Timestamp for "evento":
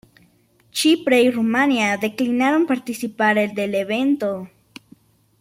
3.75-4.49